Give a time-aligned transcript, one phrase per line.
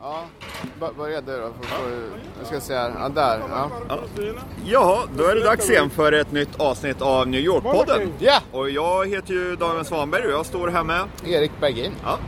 [0.00, 1.52] Ja, börja du då.
[2.38, 2.92] Jag ska se här.
[2.98, 3.40] Ja, där.
[3.48, 3.70] Ja.
[4.64, 8.12] Ja, då är det dags igen för ett nytt avsnitt av New York-podden.
[8.18, 8.40] Ja!
[8.52, 11.04] Och jag heter ju Daniel Svanberg och jag står här med...
[11.26, 11.92] Erik Bergin.
[12.04, 12.18] Ja.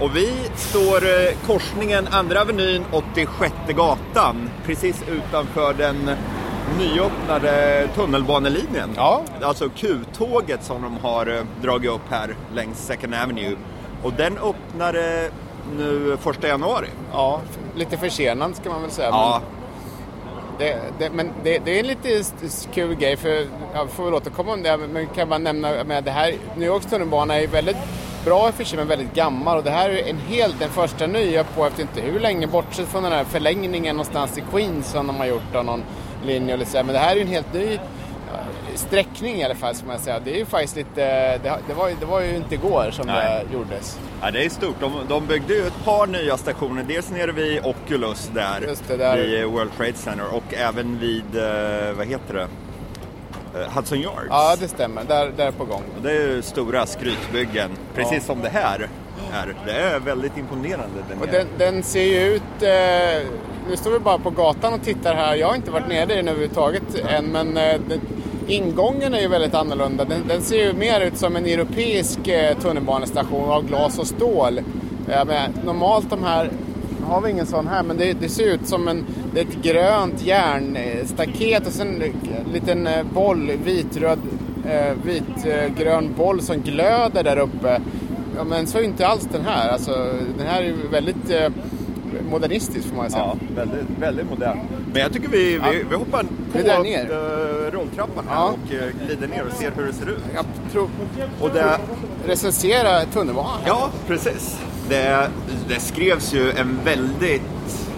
[0.00, 6.10] Och vi står eh, korsningen Andra Avenyn 86 gatan precis utanför den
[6.78, 8.90] nyöppnade tunnelbanelinjen.
[8.96, 9.22] Ja.
[9.42, 13.56] Alltså Q-tåget som de har eh, dragit upp här längs Second Avenue.
[14.02, 15.30] Och den öppnade
[15.76, 16.88] nu första januari.
[17.12, 17.40] Ja,
[17.76, 19.08] lite försenad ska man väl säga.
[19.08, 19.40] Ja,
[20.24, 22.22] Men, det, det, men det, det är en lite
[22.72, 26.10] kul grej för, jag får väl återkomma om det, men kan bara nämna med det
[26.10, 27.76] här, New Yorks tunnelbana är väldigt
[28.24, 30.68] bra i och för sig men väldigt gammal och det här är en hel, den
[30.70, 34.90] första nya på efter inte hur länge, bortsett från den här förlängningen någonstans i Queens
[34.90, 35.82] som de har gjort av någon
[36.26, 37.74] linje eller så men det här är ju en helt ny
[38.32, 38.38] ja,
[38.74, 40.20] sträckning i alla fall ska man säga.
[40.24, 43.44] Det är ju faktiskt lite, det, var, det var ju inte igår som Nej.
[43.50, 43.98] det gjordes.
[44.22, 44.76] Ja, det är stort.
[44.80, 46.82] De, de byggde ju ett par nya stationer.
[46.82, 49.16] Dels nere vid Oculus där, Just det, där.
[49.16, 52.69] vid World Trade Center och även vid, eh, vad heter det, Eh,
[53.74, 54.26] Hudson Yards.
[54.30, 55.04] Ja, det stämmer.
[55.04, 55.82] Där, där är på gång.
[55.96, 58.20] Och Det är ju stora skrytbyggen, precis Ja.
[58.20, 58.88] som det här
[59.32, 59.54] är.
[59.66, 61.04] Det är väldigt imponerande.
[61.08, 62.42] Den Och den, den ser ju ut...
[62.60, 63.28] Eh,
[63.70, 65.34] nu står vi bara på gatan och tittar här.
[65.34, 68.00] Jag har inte varit nere i den överhuvudtaget än, men eh, den,
[68.48, 70.04] ingången är ju väldigt annorlunda.
[70.04, 74.60] Den, den ser ju mer ut som en europeisk eh, tunnelbanestation av glas och stål.
[75.10, 76.50] Ja, men, normalt de här...
[77.10, 79.62] Har vi ingen sån här, men det, det ser ut som en, det är ett
[79.62, 82.02] grönt järnstaket och sen
[82.46, 84.18] en liten eh, boll, vitröd,
[84.68, 87.80] eh, vitgrön boll som glöder där uppe.
[88.36, 89.68] Ja, men så är inte alls den här.
[89.68, 90.06] Alltså,
[90.38, 91.48] den här är väldigt eh,
[92.30, 93.22] modernistisk får man ju säga.
[93.24, 94.58] Ja, väldigt, väldigt modern.
[94.92, 97.10] Men jag tycker vi, vi, vi hoppar på Vi ner.
[97.10, 98.54] eh, rulltrappan här Ja.
[98.66, 100.18] och eh, glider ner och ser hur det ser ut.
[100.34, 100.88] Jag tror...
[101.40, 101.78] Och det,
[102.26, 103.58] Recensera tunnelbanan.
[103.66, 104.58] Ja, precis.
[104.90, 105.30] Det,
[105.68, 107.88] det skrevs ju en väldigt,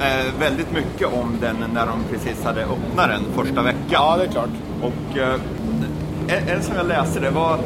[0.00, 3.82] eh, väldigt mycket om den när de precis hade öppnat den första veckan.
[3.90, 4.50] Ja, det är klart.
[4.82, 5.40] Och eh,
[6.28, 7.58] en, en som jag läste det var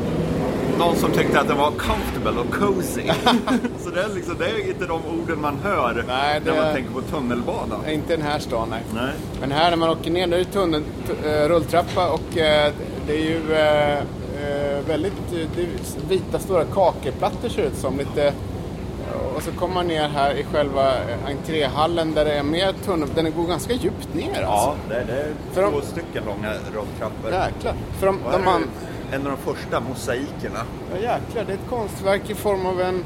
[0.79, 3.03] någon som tyckte att den var comfortable och cozy.
[3.79, 6.91] Så det är, liksom, det är inte de orden man hör Nej, när man tänker
[6.91, 7.91] på tunnelbana.
[7.91, 8.83] Inte den här stan, nej.
[8.95, 9.13] Nej.
[9.41, 10.83] Men här när man åker ner, då är det tunnel,
[11.25, 12.73] eh, rulltrappa och eh,
[13.07, 14.03] det är ju eh,
[14.87, 15.69] väldigt eh, det är
[16.09, 17.99] vita stora kakelplattor ser ut som.
[17.99, 18.33] Lite,
[19.37, 23.09] och så kommer man ner här i själva eh, entréhallen där det är mer tunnel.
[23.15, 24.47] Den går ganska djupt ner alltså.
[24.47, 27.31] Ja, det, det är För de- två stycken långa rulltrappor.
[27.33, 27.75] Jäklar.
[27.99, 28.65] För de, de man,
[29.13, 30.61] en av de första mosaikerna.
[30.93, 33.05] ja, jäklar, det är ett konstverk i form av en,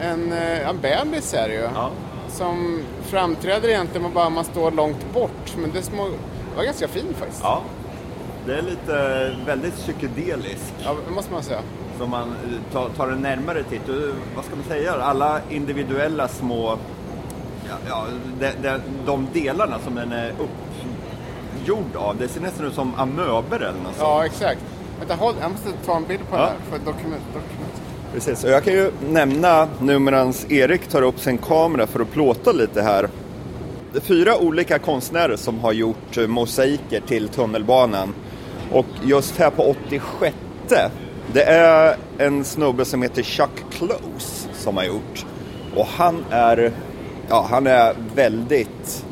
[0.00, 1.60] en, eh, en bebis är det ju.
[1.74, 1.90] Ja.
[2.28, 5.56] Som framträder egentligen bara man står långt bort.
[5.56, 7.40] Men det, små, det var ganska fin faktiskt.
[7.42, 7.62] Ja.
[8.46, 10.74] Det är lite väldigt psykedelisk.
[10.84, 11.60] Ja, det måste man säga.
[11.98, 12.28] Så man
[12.72, 13.88] eh, tar, en närmare titt.
[13.88, 13.94] Och,
[14.36, 14.92] vad ska man säga?
[14.92, 16.78] Alla individuella små...
[17.68, 18.04] Ja, ja,
[18.40, 22.16] de, de, de delarna som den är uppgjord av.
[22.16, 23.96] Det ser nästan ut som amöber eller något.
[23.98, 24.60] Ja, exakt.
[24.98, 26.40] Vänta, håll, jag måste ta en bild på Ja.
[26.40, 27.22] det här för dokument.
[27.26, 27.82] dokument.
[28.12, 32.10] Precis, och jag kan ju nämna nu medan Erik tar upp sin kamera för att
[32.10, 33.08] plåta lite här.
[33.92, 38.14] Det är fyra olika konstnärer som har gjort eh, mosaiker till tunnelbanan.
[38.72, 40.36] Och just här på 86
[41.32, 45.26] det är en snubbe som heter Chuck Close som har gjort.
[45.76, 46.72] Och han är,
[47.28, 49.04] ja, han är väldigt,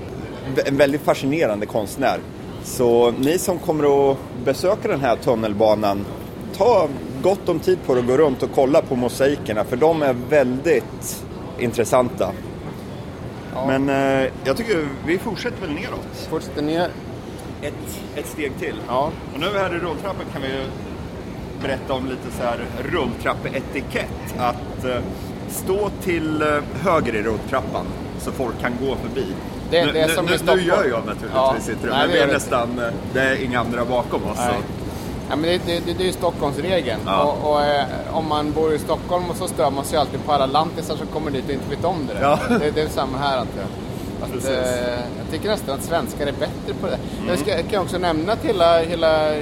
[0.65, 2.19] en väldigt fascinerande konstnär.
[2.65, 6.07] Så ni som kommer att besöka den här tunnelbanan,
[6.57, 6.89] ta
[7.23, 11.25] gott om tid på att gå runt och kolla på mosaikerna för de är väldigt
[11.59, 12.33] intressanta.
[13.67, 16.29] Men eh, jag tycker vi fortsätter väl neråt.
[16.31, 16.91] Fortsätter ner.
[17.63, 18.77] Ett, ett steg till.
[18.89, 19.11] Ja.
[19.35, 20.65] Och nu här i rulltrappan kan vi ju
[21.63, 22.59] berätta om lite så här
[22.93, 24.35] rulltrappeetikett.
[24.39, 24.97] Att eh,
[25.49, 26.49] stå till eh,
[26.83, 27.87] höger i rulltrappan
[28.19, 29.27] så folk kan gå förbi.
[29.71, 31.55] Det- nu, det är nu, nu, nu gör jag naturligtvis Ja.
[31.83, 34.39] det, Nej, men vi är det nästan, eh, det är inga andra bakom oss.
[35.31, 37.01] Ja, men det, det, det, det är ju Stockholmsregeln.
[37.07, 37.23] Ja.
[37.23, 40.33] Och, och eh, om man bor i Stockholm och så stör man sig alltid på
[40.33, 42.21] alla lantisar som kommer dit och inte vet om det.
[42.23, 42.39] Ja.
[42.49, 43.69] Det, det är samma här antar jag.
[44.33, 44.51] Precis.
[44.51, 44.65] Mm.
[44.65, 46.99] eh, jag tycker nästan att svenskar är bättre på det.
[47.29, 49.35] Jag ska, jag kan också nämna att hela, hela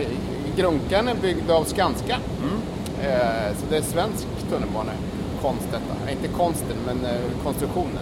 [0.57, 2.19] Grunkan är byggd av Skanska.
[2.43, 2.59] Mm.
[3.03, 6.07] Eh, så det är svensk tunnelbanekonst detta.
[6.07, 7.99] Eh, Inte konsten, men eh, konstruktionen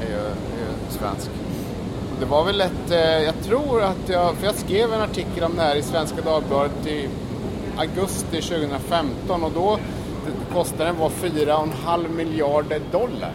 [0.00, 1.30] är, ju, är ju svensk.
[2.20, 2.90] Det var väl ett,
[3.24, 6.86] jag tror att jag, för jag skrev en artikel om det här i Svenska Dagbladet
[6.86, 7.08] i
[7.76, 9.78] augusti 2015 och då
[10.52, 13.32] kostnaden var 4,5 miljarder dollar.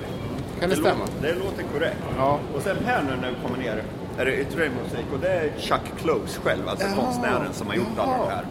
[0.59, 0.99] Kan det stämma?
[1.05, 1.97] Låter, det låter korrekt.
[2.17, 2.39] Ja.
[2.55, 3.83] Och sen här nu när vi kommer ner
[4.17, 6.95] är det ytterligare musik och det är Chuck Close själv, alltså Jaha.
[6.95, 8.25] konstnären som har gjort alla Jaha.
[8.27, 8.45] de här.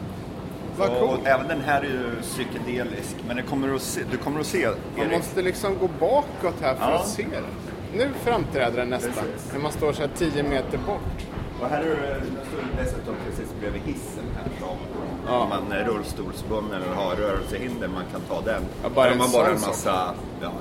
[0.78, 4.40] Vad och även den här är ju psykedelisk, men det kommer att se, du kommer
[4.40, 5.18] att se Man Erik.
[5.18, 6.98] måste liksom gå bakåt här för Ja.
[6.98, 7.44] att se den.
[7.96, 9.12] Nu framträder den nästan.
[9.12, 9.52] Precis.
[9.52, 11.26] När man står så här 10 meter bort.
[11.60, 14.76] Och här är det det dessutom precis bredvid hissen här som
[15.26, 15.38] Ja.
[15.40, 18.62] om man är rullstolsbunden eller har rörelsehinder, man kan ta den.
[18.82, 20.52] Ja, bara Där man bara en massa ja,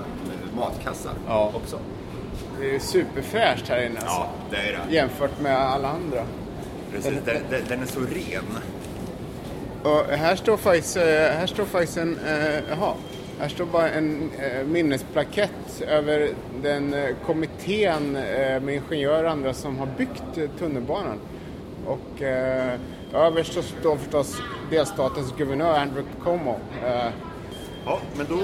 [0.55, 1.51] matkassar Ja.
[1.55, 1.79] också.
[2.59, 4.15] Det är ju superfräscht här inne alltså.
[4.15, 4.93] Ja, det är det.
[4.95, 6.23] Jämfört med alla andra.
[6.91, 8.43] Precis, den, den, den är så ren.
[9.83, 12.93] Och här står faktiskt, eh, här står faktiskt en, eh, jaha,
[13.39, 16.29] här står bara en eh, minnesplakett över
[16.61, 21.19] den eh, kommittén eh, med ingenjörer och andra som har byggt eh, tunnelbanan.
[21.85, 22.73] Och eh,
[23.13, 24.41] överst så står förstås
[24.71, 26.55] delstatens guvernör Andrew Cuomo.
[26.85, 27.09] Eh,
[27.87, 28.39] Ja, men då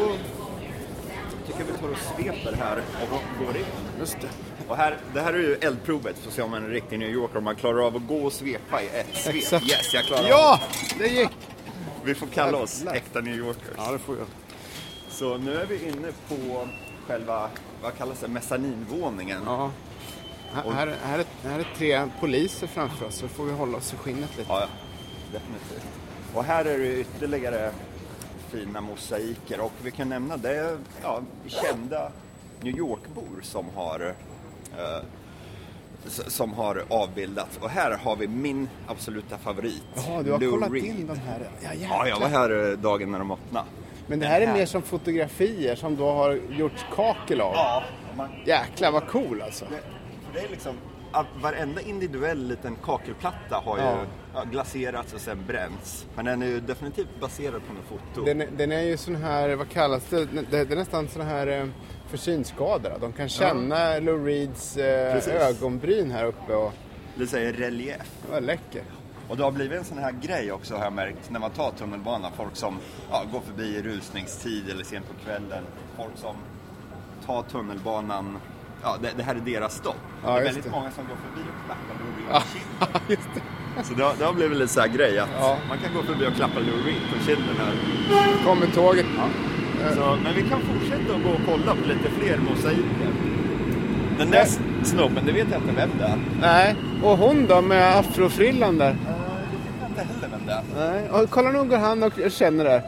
[1.51, 3.65] tycker vi tar och sveper här och går in.
[3.99, 4.29] just det.
[4.67, 7.37] Och här, det här är ju eldprovet för att se om en riktig New Yorker,
[7.37, 9.35] om man klarar av att gå och svepa i ett svep.
[9.35, 9.69] Exakt.
[9.69, 10.29] Yes, jag klarar.
[10.29, 10.59] Ja,
[10.99, 11.29] det gick!
[12.03, 13.73] Vi får kalla oss äkta New Yorkers.
[13.77, 14.27] Ja, det får jag.
[15.09, 16.67] Så nu är vi inne på
[17.07, 17.49] själva,
[17.81, 19.41] vad kallas det, mezzaninvåningen.
[19.45, 19.71] Ja.
[20.53, 23.93] Här, här, här, är, här är tre poliser framför oss så får vi hålla oss
[23.93, 24.49] i skinnet lite.
[24.49, 24.67] Ja, ja.
[25.31, 25.87] definitivt.
[26.33, 27.71] Och här är det ytterligare
[28.51, 32.11] fina mosaiker och vi kan nämna det ja, kända
[32.61, 34.13] New York-bor som har
[34.77, 35.03] eh,
[36.07, 37.57] som har avbildats.
[37.61, 39.83] Och här har vi min absoluta favorit.
[39.95, 40.85] Jaha, du har Lou kollat Reed.
[40.85, 41.49] in de här?
[41.61, 43.65] Ja, Ja, jag var här eh, dagen när de öppnade.
[44.07, 47.53] Men det Den här är mer som fotografier som då har gjorts kakel av.
[47.53, 47.83] Ja,
[48.17, 49.65] man, Jäklar vad cool alltså.
[49.69, 49.79] det,
[50.39, 50.75] det är liksom
[51.41, 53.97] varenda individuell liten kakelplatta har ju Ja.
[54.33, 56.05] ja, glaserats och sen bränts.
[56.15, 58.25] Men den är ju definitivt baserad på en foto.
[58.25, 60.25] Den, den är ju sån här, vad kallas det?
[60.51, 61.65] Det, är nästan sån här eh,
[62.07, 62.95] för synskadade.
[63.01, 66.73] De kan känna Lou Reeds eh, ögonbryn här uppe och
[67.15, 68.11] Det säger relief.
[68.25, 68.83] det var läcker.
[69.29, 71.71] Och det har blivit en sån här grej också har jag märkt när man tar
[71.71, 72.31] tunnelbanan.
[72.37, 72.77] Folk som
[73.11, 75.63] ja, går förbi i rusningstid eller sent på kvällen.
[75.97, 76.35] Folk som
[77.25, 78.37] tar tunnelbanan.
[78.83, 79.95] Ja, det, det här är deras stopp.
[80.25, 80.69] Ja, det är väldigt det.
[80.71, 82.27] många som går förbi och klappar Lou Reed
[82.79, 83.43] Ja, på kinden.
[83.83, 85.57] Så det har, det har blivit lite så här grej att Ja.
[85.69, 87.73] man kan gå förbi och klappa Lou Reed på kinden här.
[88.45, 89.05] Kommer tåget.
[89.95, 93.09] Så, men vi kan fortsätta att gå och kolla på lite fler mosaiker.
[94.17, 94.45] Den där
[94.83, 96.17] snubben, det vet jag inte vem det är.
[96.41, 98.89] Nej, och hon då med afrofrillan där?
[98.91, 100.91] Uh, det vet jag inte heller vem det är.
[100.91, 102.83] Nej, och kolla nu går han och känner det.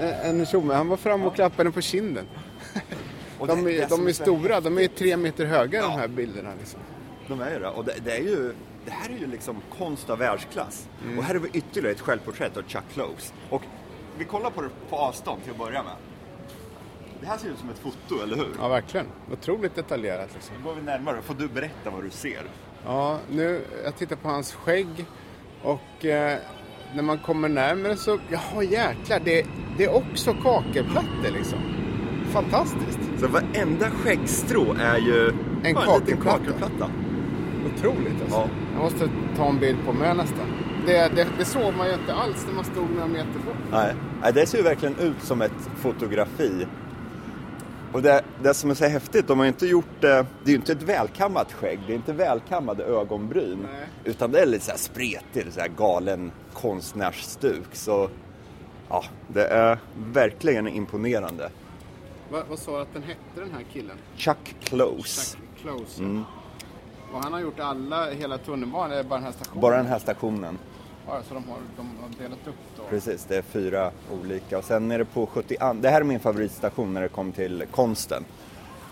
[0.00, 2.24] Eh, En tjomme, han var fram och klappade på kinden.
[3.50, 5.82] Och De det- är, de är stora, de är tre meter höga Ja.
[5.88, 6.50] de här bilderna.
[6.58, 6.80] Liksom.
[7.28, 7.68] De är ju det.
[7.68, 8.52] Och det, det, är ju,
[8.84, 10.88] det här är ju liksom konst av världsklass.
[11.04, 11.18] Mm.
[11.18, 13.32] Och här är vi ytterligare ett självporträtt av Chuck Close.
[13.50, 13.62] Och
[14.18, 15.92] vi kollar på det på avstånd till att börja med.
[17.20, 18.48] Det här ser ut som ett foto, eller hur?
[18.58, 19.06] Ja, verkligen.
[19.32, 20.28] Otroligt detaljerat.
[20.34, 20.54] Liksom.
[20.58, 22.42] Nu går vi närmare, får du berätta vad du ser.
[22.86, 25.04] Ja, nu, jag tittar på hans skägg
[25.62, 26.38] och eh,
[26.94, 29.46] när man kommer närmare så, jaha jäklar, det,
[29.78, 31.58] det är också kakelplattor liksom.
[32.34, 32.98] Fantastiskt.
[33.20, 36.90] Så varenda skäggstrå är ju En ja, liten kakelplatta.
[37.74, 38.36] Otroligt alltså.
[38.36, 38.48] Ja.
[38.74, 40.46] Jag måste ta en bild på mig nästan.
[40.86, 43.56] Det, det, det såg man ju inte alls när man stod några meter bort.
[43.70, 43.94] Nej.
[44.22, 46.66] Nej, det ser ju verkligen ut som ett fotografi.
[47.92, 50.54] Och det, det som är så häftigt, de har inte gjort det, det är ju
[50.54, 53.58] inte ett välkammat skägg, det är inte välkammade ögonbryn.
[53.72, 53.88] Nej.
[54.04, 57.68] Utan det är lite så här spretigt, så här galen konstnärsstuk.
[57.72, 58.08] Så
[58.88, 59.78] ja, det är
[60.12, 61.50] verkligen imponerande.
[62.30, 63.96] Va, vad sa du att den hette den här killen?
[64.16, 65.36] Chuck Close.
[65.36, 66.02] Jack Close.
[66.02, 66.24] Mm.
[67.12, 69.60] Och han har gjort alla, hela tunnelbanan, eller bara den här stationen?
[69.60, 70.58] Bara den här stationen.
[71.06, 72.82] Ja, så de har, de har delat upp då?
[72.90, 74.58] Precis, det är fyra olika.
[74.58, 77.64] Och sen är det på 72, det här är min favoritstation när det kommer till
[77.70, 78.24] konsten.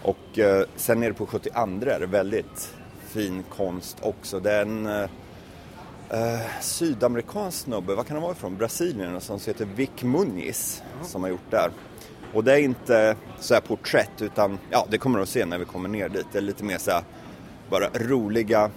[0.03, 2.75] Och eh, sen är det på 72 är det väldigt
[3.07, 4.41] fin konst också.
[4.41, 5.09] Det är en eh,
[6.11, 8.57] eh, sydamerikansk snubbe, vad kan han vara ifrån?
[8.57, 11.71] Brasilien, som heter Vic Muniz som har gjort det här.
[12.33, 15.59] Och det är inte så här porträtt utan, ja det kommer du att se när
[15.59, 16.27] vi kommer ner dit.
[16.33, 17.03] Det är lite mer så här,
[17.71, 18.71] bara roliga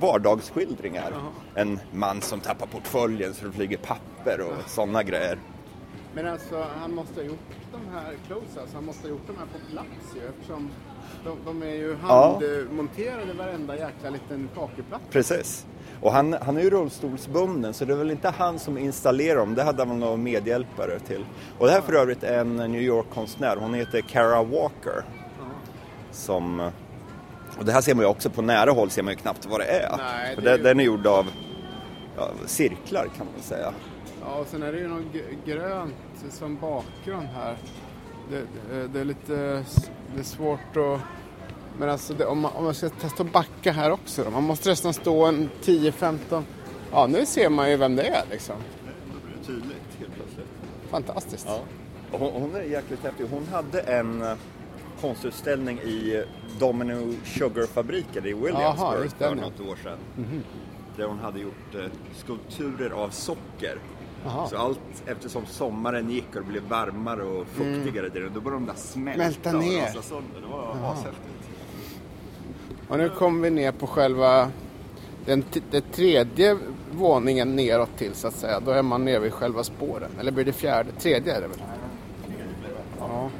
[0.00, 1.12] vardagsskildringar.
[1.54, 5.38] En man som tappar portföljen så det flyger papper och sådana grejer.
[6.14, 7.38] Men alltså, han måste ha gjort
[7.72, 10.70] de här close han måste ha gjort de här på plats ju eftersom
[11.24, 12.40] de, de är ju Ja.
[12.42, 15.04] handmonterade varenda jäkla liten kakelplatta.
[15.10, 15.66] Precis.
[16.00, 19.54] Och han, han är ju rullstolsbunden så det är väl inte han som installerar dem,
[19.54, 21.24] det hade han någon medhjälpare till.
[21.58, 25.04] Och det här är för övrigt en New York-konstnär, hon heter Kara Walker.
[26.12, 26.60] Som,
[27.58, 29.60] och det här ser man ju också på nära håll, ser man ju knappt vad
[29.60, 29.96] det är.
[29.96, 31.26] Nej, för det är ju- Den är gjord av
[32.16, 33.72] ja, cirklar kan man säga.
[34.24, 35.04] Ja, och sen är det ju något
[35.46, 35.94] grönt
[36.30, 37.56] som bakgrund här.
[38.30, 38.42] det,
[38.74, 39.34] det, det är lite
[40.14, 41.00] det är svårt att...
[41.78, 44.30] Men alltså det, om, man, om man ska testa att backa här också då.
[44.30, 46.42] Man måste nästan stå en 10-15...
[46.92, 48.54] Ja, nu ser man ju vem det är liksom.
[48.84, 50.46] Det blir tydligt helt plötsligt.
[50.90, 51.46] Fantastiskt.
[51.48, 51.60] Ja.
[52.12, 53.26] Och Hon, hon är jäkligt häftig.
[53.30, 54.32] Hon hade en eh,
[55.00, 56.24] konstutställning i
[56.58, 59.98] Domino Sugar-fabriken i Williamsburg just för något år sedan.
[60.96, 61.80] Där hon hade gjort eh,
[62.16, 63.78] skulpturer av socker.
[64.24, 64.46] Jaha.
[64.48, 68.66] Så allt eftersom sommaren gick och det blev varmare och fuktigare där då började de
[68.66, 69.82] där smälta, Smälta och ner.
[69.82, 70.40] rasa sönder.
[70.40, 71.39] Det var ashäftigt.
[72.90, 74.50] Och nu kommer vi ner på själva
[75.26, 76.56] den, den tredje
[76.92, 78.60] våningen neråt till så att säga.
[78.60, 80.10] Då är man nere vid själva spåren.
[80.20, 80.90] Eller blir det fjärde?
[80.92, 81.62] Tredje är det väl?
[82.98, 83.30] Ja.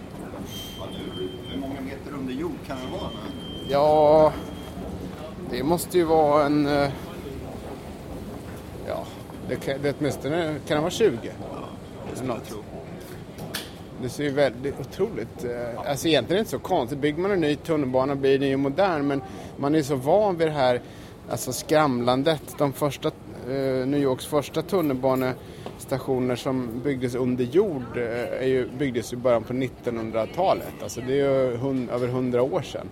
[1.50, 3.10] Hur många meter under jord kan det vara?
[3.68, 4.32] Ja,
[5.50, 6.66] det måste ju vara en...
[6.66, 6.90] eh,
[8.88, 9.04] Ja,
[9.48, 11.16] det kan, det åtminstone kan det vara 20.
[12.10, 12.58] Det skulle jag tro.
[14.02, 15.44] Det ser ju väldigt otroligt...
[15.44, 16.98] eh, Alltså egentligen är det inte så konstigt.
[16.98, 19.22] Bygger man en ny tunnelbana blir den ju modern men
[19.56, 20.80] man är så van vid det här
[21.30, 22.42] alltså skramlandet.
[22.58, 23.08] De första,
[23.48, 29.42] eh, New Yorks första tunnelbanestationer som byggdes under jord eh, är ju, byggdes i början
[29.44, 30.82] på 1900-talet.
[30.82, 32.86] Alltså det är ju hund, över 100 år sedan.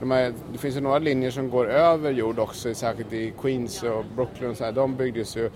[0.00, 3.82] De här, det finns ju några linjer som går över jord också, särskilt i Queens
[3.82, 4.72] och Brooklyn och så här.
[4.72, 5.46] De byggdes ju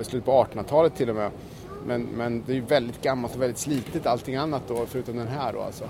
[0.00, 1.30] i slutet på 1800-talet till och med.
[1.86, 5.28] Men, men det är ju väldigt gammalt och väldigt slitet allting annat då, förutom den
[5.28, 5.88] här då alltså.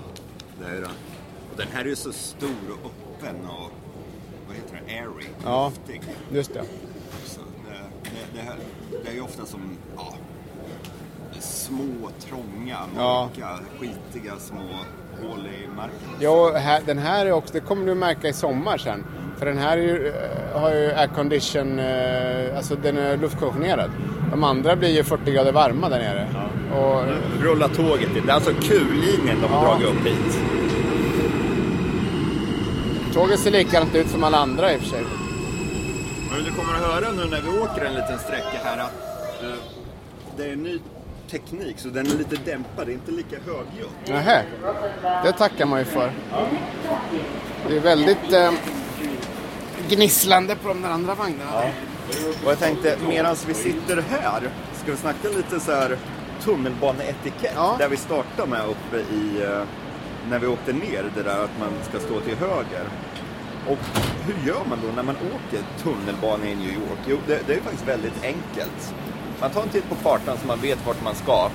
[0.60, 0.82] Det är.
[1.50, 2.50] Och den här är ju så stor
[2.84, 3.70] och öppen och
[4.46, 4.92] vad heter det?
[4.92, 5.26] Airy.
[5.44, 5.64] Ja.
[5.76, 6.02] Luftig.
[6.32, 6.62] Just det.
[7.24, 8.56] Så det, det, det, här,
[9.04, 9.60] det är ju ofta som
[9.96, 10.14] ja,
[11.40, 13.28] små, trånga, Ja.
[13.36, 14.68] mörka, skitiga små
[15.22, 15.98] hål i marken.
[16.20, 19.04] Ja, här, den här är också, det kommer du märka i sommar sen.
[19.38, 23.90] För den här är ju, eh, har ju aircondition, eh, alltså den är luftkonditionerad.
[24.30, 26.28] De andra blir ju 40 grader varma där nere.
[26.76, 27.02] Och,
[27.42, 28.22] Rulla tåget in.
[28.26, 29.70] Det är alltså Q-linjen de har Ja.
[29.70, 30.38] dragit upp hit.
[33.14, 35.02] tåget ser likadant ut som alla andra i och för sig.
[36.32, 38.92] Men du kommer att höra nu när vi åker en liten sträcka här att
[39.42, 39.48] eh,
[40.36, 40.78] det är ny
[41.30, 44.08] teknik så den är lite dämpad, det är inte lika högljutt.
[44.08, 44.42] Nähä,
[45.24, 46.10] det tackar man ju för.
[47.68, 48.50] Det är väldigt eh,
[49.88, 51.62] gnisslande på de där andra vagnarna.
[52.44, 54.50] Och jag tänkte, medan vi sitter här,
[54.82, 55.96] ska vi snacka lite så här
[56.42, 57.52] tunnelbaneetikett?
[57.54, 57.76] Ja.
[57.78, 59.62] Där vi startade med uppe i, eh,
[60.30, 62.84] när vi åkte ner, det där att man ska stå till höger.
[63.68, 63.78] Och
[64.26, 66.98] hur gör man då när man åker tunnelbana i New York?
[67.08, 68.94] Jo, det, det är faktiskt väldigt enkelt.
[69.40, 71.48] Man tar en titt på kartan så man vet vart man ska.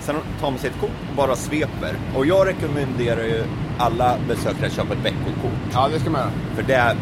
[0.00, 1.96] Sen tar man sitt kort och bara sveper.
[2.16, 3.44] Och jag rekommenderar ju
[3.78, 5.60] alla besökare att köpa ett veckokort.
[5.72, 6.32] Ja, det ska man göra.
[6.54, 6.96] För det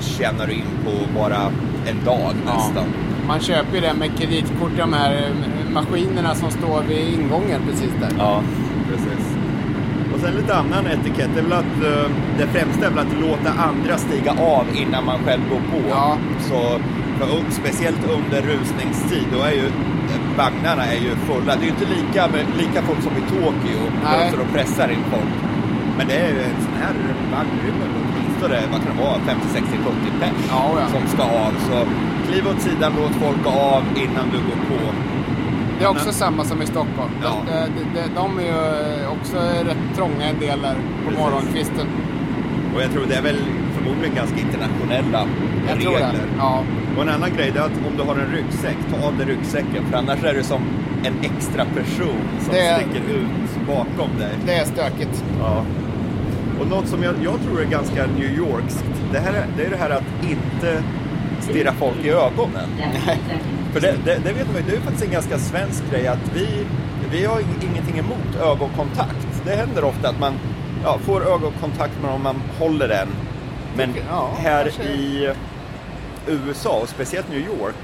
[0.00, 1.50] tjänar du in på bara
[1.86, 2.84] en dag nästan.
[3.26, 7.90] Man köper ju det med kreditkort de här eh, maskinerna som står vid ingången precis
[8.00, 8.10] där.
[8.18, 8.42] Ja,
[8.90, 9.36] precis.
[10.14, 13.20] Och sen lite annan etikett, det är väl att eh, det främsta är väl att
[13.20, 15.88] låta andra stiga av innan man själv går på.
[15.88, 16.16] Ja.
[16.40, 16.80] Så,
[17.50, 19.70] speciellt under rusningstid, då är ju
[20.36, 21.56] vagnarna är ju fulla.
[21.56, 22.26] Det är ju inte lika,
[22.58, 24.30] lika folk som i Tokyo, Nej.
[24.30, 25.34] så de pressar in folk.
[25.98, 26.94] Men det är ju en sån här
[27.32, 27.50] vagn,
[28.48, 30.86] det vad kan det vara, 50, 60, 70 pers Ja, ja.
[30.98, 31.52] som ska av.
[31.68, 31.76] Så
[32.30, 34.92] kliv åt sidan, låt folk gå av innan du går på.
[35.78, 37.10] Det är också samma som i Stockholm.
[37.22, 37.32] Ja.
[37.46, 39.36] De, de, de, de är ju eh, också
[39.68, 41.18] rätt trånga en del där på Precis.
[41.24, 41.86] morgonkvisten.
[42.74, 43.38] Och jag tror det är väl
[43.76, 45.26] förmodligen ganska internationella
[45.68, 46.12] Jag tror regler.
[46.12, 46.28] det.
[46.38, 46.62] Ja.
[46.96, 49.84] Och en annan grej är att om du har en ryggsäck, ta av dig ryggsäcken.
[49.90, 50.62] För annars är det som
[51.04, 54.30] en extra person som Det- sticker ut bakom dig.
[54.46, 55.24] Det är stökigt.
[55.40, 55.62] Ja.
[56.60, 59.70] Och något som jag, jag tror är ganska New Yorkskt, det, här är, det är
[59.70, 60.82] det här att inte
[61.40, 62.68] stirra folk i ögonen.
[63.72, 66.30] För det, det, det vet man ju, det är faktiskt en ganska svensk grej att
[66.34, 66.48] vi,
[67.10, 69.26] vi har ing- ingenting emot ögonkontakt.
[69.44, 70.32] Det händer ofta att man
[70.84, 73.08] ja, får ögonkontakt med om man håller den.
[73.76, 74.82] Men ja, här kanske.
[74.82, 75.32] i
[76.26, 77.74] USA och speciellt New York,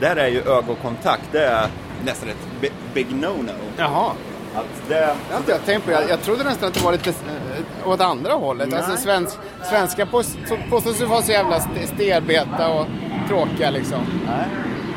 [0.00, 1.66] där är ju ögonkontakt, det är
[2.04, 3.52] nästan ett bi- big no-no.
[3.76, 4.12] Jaha.
[4.60, 5.90] Att det, Det har inte jag tänkt på.
[5.92, 8.68] Jag, jag trodde nästan att det var lite eh, åt andra hållet.
[8.68, 8.78] Nej.
[8.80, 9.36] Alltså svensk,
[9.70, 12.86] svenska pås- så- påstås ju vara så jävla st- stelbenta och
[13.28, 14.00] tråkiga liksom.
[14.26, 14.46] Nej.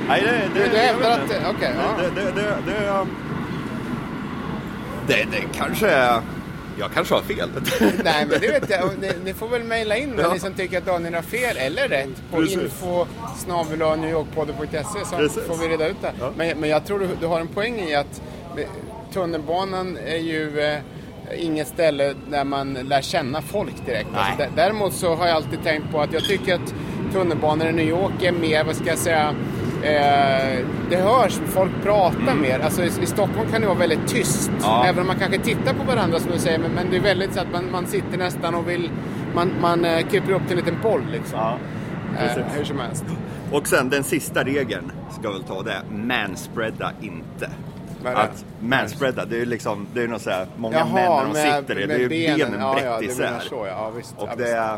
[0.07, 1.19] Nej, det, det, Du- du hävdar att
[1.55, 2.03] okej, ja.
[2.03, 3.05] det, det, det, det,
[5.07, 6.21] det, det kanske är...
[6.79, 7.49] Jag kanske har fel.
[8.03, 8.89] Nej, men det vet jag.
[9.01, 10.33] Ni, ni får väl mejla in Ja.
[10.33, 12.57] ni som tycker att Daniel har fel eller rätt på Precis.
[12.57, 13.05] info
[13.95, 15.43] newyorkpodden.se så Precis.
[15.47, 16.11] får vi reda ut det.
[16.19, 16.31] Ja.
[16.37, 18.21] Men, men jag tror du, du har en poäng i att
[19.13, 20.79] tunnelbanan är ju eh,
[21.45, 24.09] inget ställe där man lär känna folk direkt.
[24.15, 26.73] Alltså, dä- däremot så har jag alltid tänkt på att jag tycker att
[27.13, 29.33] tunnelbanor i New York är mer, vad ska jag säga,
[29.83, 32.59] Eh, det hörs, folk pratar mer.
[32.59, 34.51] Alltså i, i Stockholm kan det vara väldigt tyst.
[34.61, 34.85] Ja.
[34.85, 36.59] Även om man kanske tittar på varandra som du säger.
[36.59, 38.89] Men, men det är väldigt så att man, man sitter nästan och vill...
[39.35, 41.39] Man, man eh, kryper upp till en liten boll liksom.
[41.39, 41.57] Ja,
[42.25, 43.05] eh, hur som helst.
[43.51, 47.49] Och sen den sista regeln, ska väl ta det, manspreada inte.
[48.03, 48.21] Vad är det?
[48.21, 51.23] Att manspreada, det är ju liksom, det är något så här, många Jaha, män när
[51.23, 52.37] de med- sitter i, det är ju benen.
[52.39, 53.39] benen, Ja, ja, isär.
[53.39, 53.89] så, ja.
[53.89, 54.15] Visst.
[54.17, 54.77] Och Ja, det är,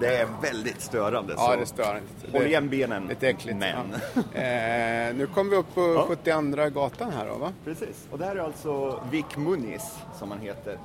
[0.00, 1.34] det är väldigt störande.
[1.36, 1.60] Ja, så.
[1.60, 2.38] det stör inte.
[2.38, 3.58] Håll igen benen, Lite äckligt.
[3.58, 3.94] män.
[4.14, 4.20] Ja.
[4.40, 6.04] Eh, nu kommer vi upp på Ja.
[6.08, 7.52] 72 gatan här då, va?
[7.64, 10.78] Precis, och det här är alltså Vic Muniz som han heter.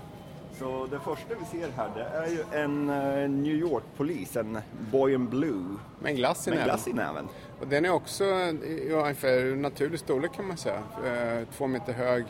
[0.59, 4.57] Så det första vi ser här det är ju en eh, New York-polis, en
[4.91, 5.65] Boy in Blue
[5.99, 6.47] Med en glass
[6.87, 7.27] i näven.
[7.59, 10.83] Och den är också i ungefär naturlig storlek kan man säga.
[11.05, 12.25] Eh, två meter hög.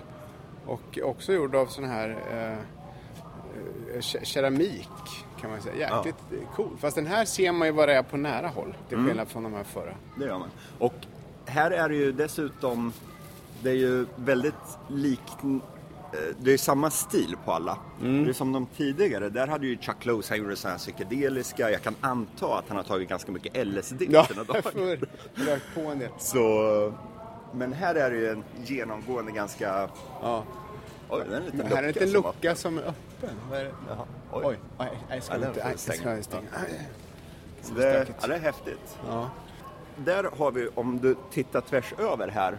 [0.65, 4.89] Och också gjord av sån här eh, eh, ke- keramik
[5.41, 5.75] kan man säga.
[5.98, 6.15] Jäkligt
[6.55, 6.77] cool.
[6.79, 8.75] Fast den här ser man ju vad det är på nära håll.
[8.88, 9.07] Till Mm.
[9.10, 9.93] skillnad från de här förra.
[10.19, 10.50] Det gör man.
[10.79, 10.93] Och
[11.46, 12.93] här är det ju dessutom,
[13.62, 14.53] det är ju väldigt
[14.88, 15.38] likt,
[16.40, 17.78] det är samma stil på alla.
[18.02, 18.24] Mm.
[18.26, 21.72] Det är som de tidigare, där hade ju Chuck Close, han gjorde så här psykedeliska,
[21.72, 24.62] jag kan anta att han har tagit ganska mycket LSD Ja, sina dagar.
[25.36, 26.10] rökt på en del.
[26.20, 26.94] Så,
[27.54, 29.90] men här är det ju en genomgående ganska,
[30.22, 30.44] Ja.
[31.10, 33.36] oj det är en liten Men här är en lucka som är öppen.
[33.50, 33.72] Vad är det?
[33.90, 34.44] Jaha, oj.
[34.46, 35.60] Oj, nej, jag ska Ja, inte.
[35.60, 36.24] jag ska stänga.
[37.62, 38.98] Så det, ja, det är häftigt.
[39.10, 39.30] Ja.
[39.98, 42.58] Där har vi, om du tittar tvärs över här,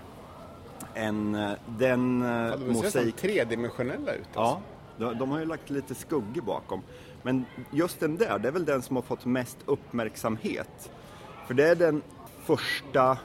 [0.94, 4.20] en, eh, den eh, Ja, de mosaik tredimensionella ut.
[4.34, 4.40] Alltså.
[4.40, 4.60] Ja,
[4.98, 6.82] de, de har ju lagt lite skuggor bakom.
[7.22, 10.90] Men just den där, det är väl den som har fått mest uppmärksamhet.
[11.46, 12.02] För det är den
[12.44, 13.18] första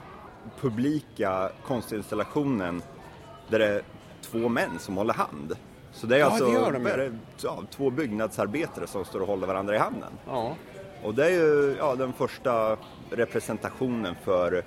[0.62, 2.82] publika konstinstallationen
[3.50, 3.82] där det är
[4.22, 5.55] två män som håller hand.
[5.91, 7.12] Så det är Ja, alltså det gör de är
[7.43, 10.12] ja, två byggnadsarbetare som står och håller varandra i handen.
[10.27, 10.55] Ja.
[11.03, 12.77] Och det är ju ja, den första
[13.10, 14.63] representationen för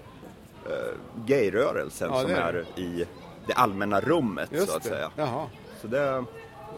[1.27, 3.07] gayrörelsen Ja, som det är är i
[3.47, 4.89] det allmänna rummet Just så att det.
[4.89, 5.11] säga.
[5.17, 5.47] Jaha,
[5.81, 6.25] Så det,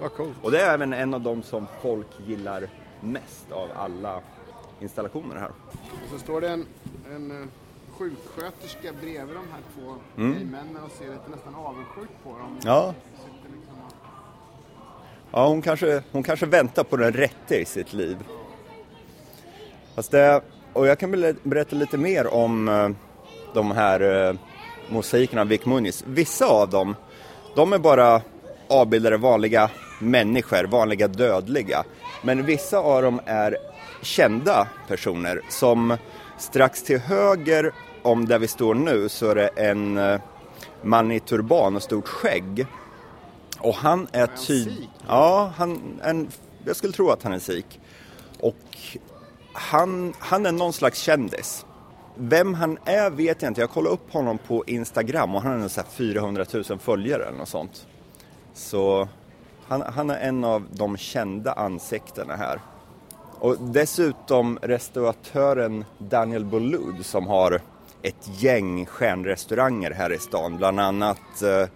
[0.01, 0.37] vad coolt.
[0.43, 2.69] och det är även en av de som folk gillar
[3.01, 4.21] mest av alla
[4.81, 5.51] installationer här.
[5.73, 6.67] Och så står det en,
[7.15, 7.49] en eh,
[7.99, 10.33] sjuksköterska bredvid de här två Mm.
[10.35, 12.59] gaymännen och ser lite nästan avundsjukt på dem.
[12.65, 12.95] Ja.
[13.15, 13.31] Liksom
[13.87, 13.93] och-
[15.33, 18.17] Ja, hon kanske, hon kanske väntar på den rätte i sitt liv.
[19.95, 20.41] Fast det,
[20.73, 21.11] och jag kan
[21.43, 22.89] berätta lite mer om eh,
[23.55, 24.35] de här eh,
[24.89, 26.05] mosaikerna av Vic Muniz.
[26.07, 26.97] Vissa av dem,
[27.57, 28.23] de är bara
[28.69, 31.85] avbildade vanliga människor, vanliga dödliga.
[32.23, 33.57] Men vissa av dem är
[34.03, 35.97] kända personer som
[36.39, 40.21] strax till höger om där vi står nu så är det en eh,
[40.83, 42.67] man i turban och stort skägg.
[43.59, 44.65] Och han är han tyd...
[44.65, 44.89] sikh?
[45.09, 46.29] Ja, han, en,
[46.65, 47.81] jag skulle tro att han är sik.
[48.41, 48.57] Och
[49.53, 51.67] han, han är någon slags kändis.
[52.21, 53.61] Vem han är vet jag inte.
[53.61, 57.49] Jag kollade upp honom på Instagram och han har så 400 000 följare eller något
[57.49, 57.87] sånt.
[58.55, 59.09] Så
[59.67, 62.61] han, han är en av de kända ansiktena här.
[63.41, 67.61] Och dessutom restauratören Daniel Boulud som har
[68.03, 70.57] ett gäng stjärnrestauranger här i stan.
[70.57, 71.69] Bland annat eh,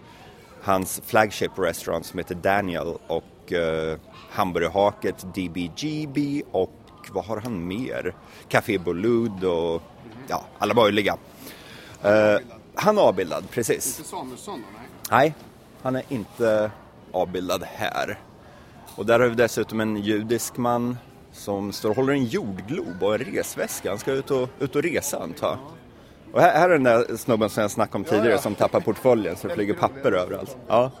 [0.61, 3.97] hans flagship restaurant som heter Daniel och eh,
[4.29, 8.15] hamburgerhaket DBGB och vad har han mer?
[8.47, 9.81] Café Boulud och
[10.27, 11.17] ja, alla möjliga.
[12.03, 12.37] Eh,
[12.75, 13.99] han är avbildad, precis.
[13.99, 14.87] Inte Samuelsson då, nej.
[15.11, 15.35] Nej,
[15.81, 16.71] han är inte
[17.11, 18.19] avbildad här.
[18.95, 20.97] Och där har vi dessutom en judisk man
[21.31, 23.89] som står och håller en jordglob och en resväska.
[23.89, 25.57] Han ska ut och, ut och resa antar jag.
[26.33, 28.37] Och här, här är den där snubben som jag snackade om tidigare ja.
[28.37, 30.57] som tappar portföljen så det flyger papper överallt.
[30.67, 30.91] Ja,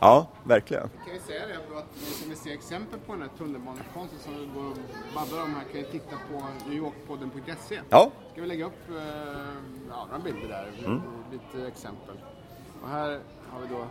[0.00, 0.82] ja verkligen.
[0.82, 1.54] Kan vi säga det
[1.94, 4.76] ni som vill se exempel på den här tunnelbanekonsten som vi går och
[5.14, 7.80] babblar om här kan ju titta på newyorkpodden.se.
[7.90, 8.96] Ja, Ska vi lägga upp eh,
[9.90, 11.00] ja, några bilder där, Mm.
[11.32, 12.16] lite exempel.
[12.82, 13.86] Och här har vi då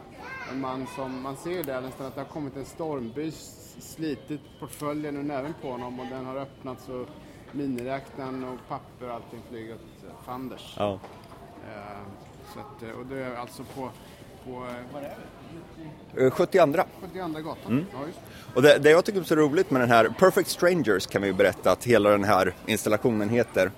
[0.52, 4.42] en man som, man ser ju där nästan att det har kommit en stormbyst, slitit
[4.60, 7.08] portföljen ur näven på honom och den har öppnats och
[7.52, 10.76] miniräknaren och papper och allting flyger åt fanders.
[10.78, 11.00] ja.
[11.68, 12.02] Eh,
[12.54, 13.90] så att, eh, och det är alltså på,
[14.46, 15.10] på eh, vad är
[16.16, 16.26] det?
[16.26, 16.84] Eh, 72.
[17.02, 17.72] 72 gatan?
[17.72, 17.86] Mm.
[17.94, 18.20] Ja, just.
[18.56, 21.34] Och det, det jag tycker är så roligt med den här Perfect Strangers kan vi
[21.34, 23.72] berätta att hela den här installationen heter.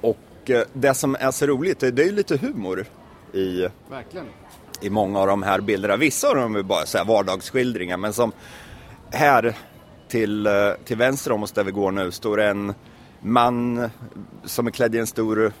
[0.00, 2.84] Och eh, det som är så roligt, det, det är ju lite humor
[3.32, 4.26] i Verkligen.
[4.80, 5.96] i många av de här bilderna.
[5.96, 8.32] Vissa av dem är bara så här vardagsskildringar men som
[9.10, 9.56] här
[10.08, 10.48] till,
[10.84, 12.74] till vänster om oss där vi går nu står en
[13.20, 13.90] man
[14.44, 15.52] som är klädd i en stor,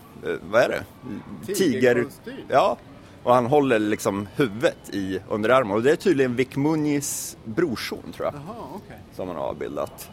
[0.50, 1.54] vad är det?
[1.54, 2.34] Tigerkostym.
[2.48, 2.76] Ja,
[3.22, 8.26] och han håller liksom huvudet i underarmen och det är tydligen Vic Muniz brorson tror
[8.26, 8.98] jag Jaha, okej.
[9.12, 10.10] som han har avbildat.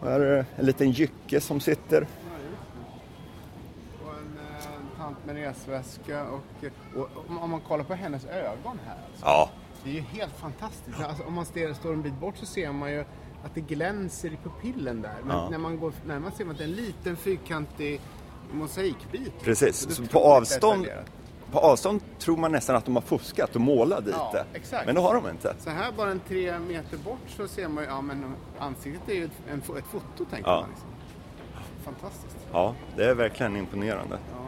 [0.00, 2.06] Och här är det en liten jycke som sitter.
[4.04, 6.64] Och en med resväska och,
[6.96, 7.08] och
[7.42, 8.96] om man kollar på hennes ögon här.
[9.10, 9.50] Alltså, Ja,
[9.84, 11.00] det är ju helt fantastiskt.
[11.00, 13.00] Alltså, om man står står en bit bort så ser man ju
[13.44, 15.16] att det glänser i pupillen där.
[15.24, 15.48] Men Ja.
[15.50, 18.00] när man går närmare ser man att det är en liten fyrkantig
[18.52, 19.32] mosaikbit.
[19.42, 19.96] precis.
[19.96, 20.86] Så på avstånd.
[21.54, 24.58] På avstånd tror man nästan att de har fuskat och målat dit Ja, det.
[24.58, 24.86] exakt.
[24.86, 25.54] Men det har de inte.
[25.58, 29.14] Så här bara en tre meter bort så ser man ju, ja men ansiktet är
[29.14, 30.60] ju ett, en, ett foto tänker Ja.
[30.60, 30.70] man.
[30.70, 30.88] Liksom.
[31.84, 32.36] Fantastiskt.
[32.52, 34.18] Ja, det är verkligen imponerande.
[34.32, 34.38] Ja.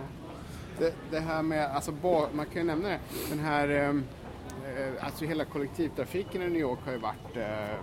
[0.78, 1.92] Det, det här med, alltså
[2.32, 2.98] man kan ju nämna det,
[3.30, 4.04] den här, ehm,
[4.76, 7.76] eh, alltså hela kollektivtrafiken i New York har ju varit eh,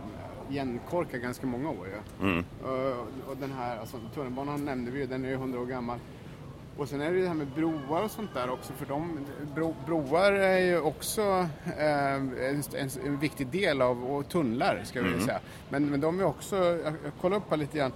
[0.49, 2.27] igenkorkad ganska många år ju.
[2.27, 2.45] Mm.
[2.63, 5.99] Och, och den här, alltså tunnelbanan nämnde vi ju, den är ju 100 år gammal.
[6.77, 9.75] Och sen är det det här med broar och sånt där också för de, bro,
[9.85, 12.63] broar är ju också eh, en,
[13.05, 15.39] en, viktig del av, och tunnlar ska vi säga.
[15.69, 17.91] Men, men de är också, jag, jag kollade upp här lite grann,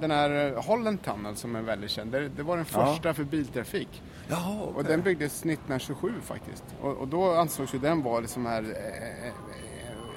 [0.00, 2.86] den här eh, Holland Tunnel som är väldigt känd, det, det var den Ja.
[2.86, 4.02] första för biltrafik.
[4.28, 6.64] Jaha, Och den byggdes 1927 faktiskt.
[6.80, 9.32] Och, och då ansågs ju den vara liksom här eh, eh,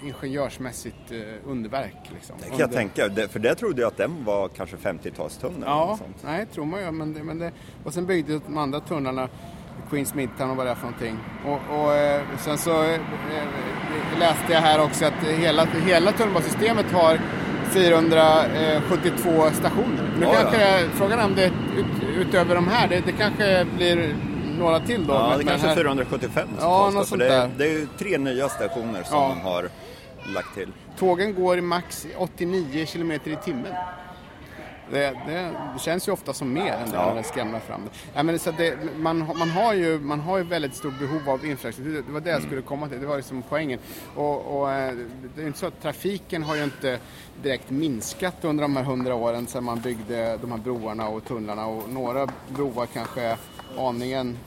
[0.05, 1.17] ingenjörsmässigt eh,
[1.49, 1.95] underverk.
[2.13, 2.35] Liksom.
[2.43, 5.55] Det kan jag tänka, för det trodde jag att den var kanske 50-talstunneln.
[5.57, 6.17] eller Ja, något sånt.
[6.23, 6.91] nej tror man ju.
[6.91, 7.51] Men det, men det,
[7.83, 9.29] och sen byggdes de andra tunnlarna,
[9.89, 11.17] Queens Midtown och vad det är för någonting.
[11.45, 16.91] Och, och eh, sen så eh, eh, läste jag här också att hela, hela tunnelbanesystemet
[16.91, 17.19] har
[17.71, 20.11] 472 stationer.
[20.19, 20.87] Nu Ja, kanske ja.
[20.93, 21.85] frågan är om det ut,
[22.17, 24.15] utöver de här, det, det kanske blir
[24.59, 25.13] några till då.
[25.13, 27.51] Ja, det kanske är här- 475 Ja, något sånt det, är- där.
[27.57, 29.35] det är ju tre nya stationer som Ja.
[29.37, 29.69] de har
[30.33, 30.71] lagt till.
[30.97, 33.73] Tågen går i max 89 kilometer i timmen.
[34.91, 37.07] Det, det känns ju ofta som mer än det Ja.
[37.07, 37.23] när det
[37.59, 37.81] fram.
[38.13, 41.29] Ja, men så det man, har- man, har ju, man har ju väldigt stort behov
[41.29, 42.03] av infrastruktur.
[42.07, 42.99] Det var det jag skulle komma till.
[43.01, 43.79] Det var liksom poängen.
[44.15, 44.93] Och, och, eh,
[45.35, 46.99] det är inte så att trafiken har ju inte
[47.43, 51.65] direkt minskat under de här hundra åren sedan man byggde de här broarna och tunnlarna.
[51.67, 53.37] Och några broar kanske
[53.77, 54.37] aningen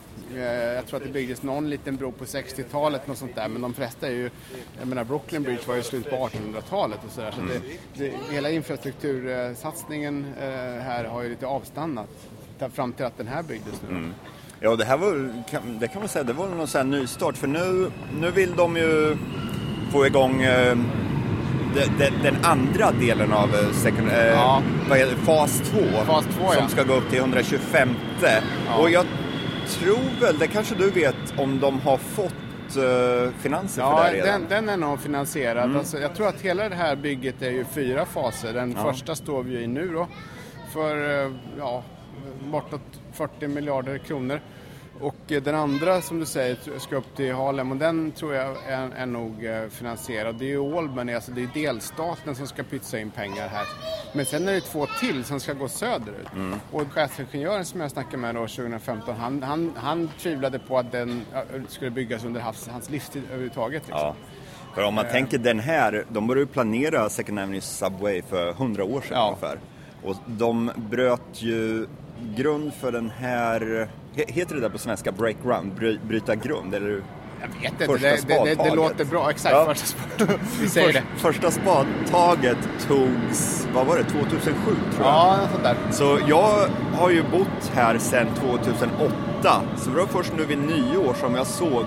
[0.75, 3.47] Jag tror att det byggdes någon liten bro på 60-talet, något sånt där.
[3.47, 4.29] Men de flesta är ju,
[4.79, 7.31] jag menar Brooklyn Bridge var ju slut på 1800-talet och sådär.
[7.31, 7.61] Så det,
[8.03, 12.09] det, hela infrastruktursatsningen eh, här har ju lite avstannat.
[12.59, 13.95] ta- Fram till att den här byggdes nu.
[13.97, 14.13] Mm.
[14.59, 15.33] Ja, det här var,
[15.79, 17.37] det kan man säga, det var någon sån här nystart.
[17.37, 19.17] För nu, nu vill de ju
[19.91, 20.77] få igång eh,
[21.75, 24.61] de, de, den andra delen av eh, second, eh, Ja.
[25.25, 25.79] fas 2.
[26.05, 26.67] Fas två, Som ja.
[26.67, 27.89] ska gå upp till 125.
[28.79, 29.05] Och jag
[29.69, 32.33] tror väl, det kanske du vet, om de har fått
[32.77, 34.41] eh, finanser för det Ja, redan?
[34.41, 35.75] den, den är nog finansierad.
[35.75, 38.53] Alltså, jag tror att hela det här bygget är ju fyra faser.
[38.53, 40.07] Den första står vi i nu då.
[40.73, 41.83] För eh, ja,
[42.51, 42.81] bortåt
[43.13, 44.41] 40 miljarder kronor.
[45.01, 48.55] Och eh, den andra som du säger ska upp till Harlem och den tror jag
[48.67, 50.35] är, är nog eh, finansierad.
[50.35, 53.65] Det är ju Albany, alltså det är delstaten som ska pytsa in pengar här.
[54.13, 56.27] Men sen är det två till som ska gå söderut.
[56.71, 61.25] Och chefsingenjören som jag snackade med då 2015, han, han, han tvivlade på att den
[61.67, 63.81] skulle byggas under hans, hans livstid överhuvudtaget.
[63.87, 63.99] Liksom.
[63.99, 64.15] Ja.
[64.75, 68.83] För om man tänker den här, de började ju planera Second Avenue Subway för 100
[68.83, 69.27] år sedan Ja.
[69.27, 69.59] ungefär.
[70.03, 71.87] Och de bröt ju
[72.35, 76.75] grund för den här, heter det där på svenska, break ground, bry, bryta grund?
[76.75, 77.01] Eller?
[77.41, 79.29] Jag vet inte, Första det, det, det, det låter bra.
[79.29, 79.65] Exakt, Ja.
[79.65, 80.39] första spadtaget.
[80.61, 81.03] Vi säger det.
[81.17, 85.07] Första spadtaget togs, vad var det, 2007 tror jag.
[85.07, 85.75] Ja, sånt där.
[85.91, 89.61] Så jag har ju bott här sedan 2008.
[89.77, 91.85] Så det var först nu vid nyår som jag såg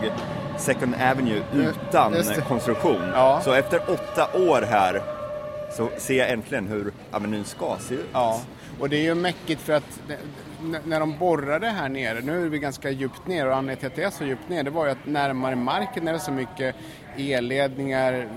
[0.58, 2.14] Second Avenue utan
[2.48, 3.02] konstruktion.
[3.14, 3.40] Ja.
[3.44, 5.02] Så efter åtta år här
[5.76, 8.06] så ser jag äntligen hur Avenyn ska se ut.
[8.12, 8.40] Ja,
[8.80, 10.00] och det är ju mäckigt för att
[10.84, 13.94] när de borrade här nere, nu är vi ganska djupt ner och anledningen till att
[13.96, 16.74] det är så djupt ner, det var ju att närmare marken är det så mycket
[17.16, 18.28] elledningar,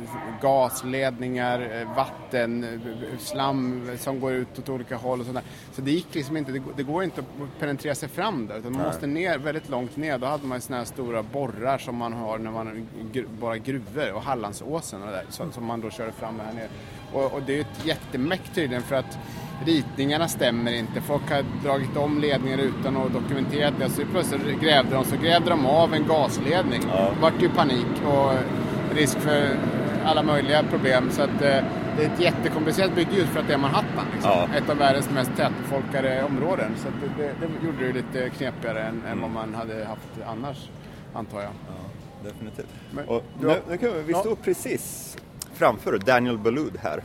[0.41, 5.41] gasledningar, eh, vatten, eh, slam som går ut åt olika håll och sådär.
[5.71, 8.81] Så det gick liksom inte, det, går- inte att penetrera sig fram där utan man
[8.85, 10.17] måste ner väldigt långt ner.
[10.17, 12.87] Då hade man ju sådana här stora borrar som man har när man
[13.39, 16.67] borrar gruvor och Hallandsåsen och det där, som man då körde fram här nere.
[17.13, 19.17] Och, och det är ju ett jättemäck tydligen för att
[19.65, 21.01] ritningarna stämmer inte.
[21.01, 23.89] Folk har dragit om ledningar utan att dokumentera det.
[23.89, 26.81] Så plötsligt grävde de, så grävde de av en gasledning.
[26.89, 27.09] Ja.
[27.15, 28.31] Det vart ju panik och
[28.97, 29.57] risk för
[30.05, 31.09] alla möjliga problem.
[31.11, 31.63] Så att eh,
[31.97, 34.05] det är ett jättekomplicerat bygge just för att det är Manhattan.
[34.13, 34.31] Liksom.
[34.31, 34.47] Ja.
[34.57, 36.71] Ett av världens mest tätbefolkade områden.
[36.77, 40.69] Så det, det, det gjorde det lite knepigare än, än vad man hade haft annars,
[41.13, 41.51] antar jag.
[42.23, 42.67] Definitivt.
[42.91, 44.19] Men och nu, nu kan vi, vi Ja.
[44.19, 45.17] står precis
[45.53, 47.03] framför Daniel Balud här.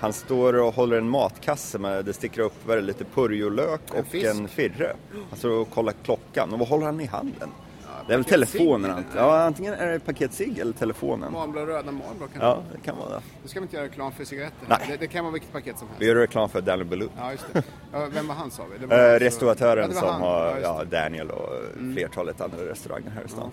[0.00, 4.06] Han står och håller en matkasse med, det sticker upp väldigt lite purjolök En och
[4.06, 4.26] fisk.
[4.26, 4.96] en firre.
[5.30, 6.52] Han står och kollar klockan.
[6.52, 7.48] Och vad håller han i handen?
[7.82, 8.90] Ja, Det är väl telefonen.
[8.90, 9.04] eller?
[9.16, 11.32] Ja, antingen är det paket cigg eller telefonen.
[11.32, 13.20] Marlboro, röda Marlboro kan Ja, det kan vara det.
[13.42, 14.66] Nu ska vi inte göra reklam för cigaretter.
[14.68, 14.78] Nej.
[14.88, 16.02] Det, det kan vara vilket paket som helst.
[16.02, 17.08] Vi gör reklam för Daniel Baloo.
[17.18, 17.62] Ja, just det.
[17.92, 18.78] Ja, vem var han sa vi?
[18.78, 20.98] Det var Eh, alltså- restauratören Ja, det som har Ja, ja, det.
[20.98, 21.12] Mm.
[21.12, 21.50] Daniel och
[21.94, 23.50] flertalet andra restauranger här i stan.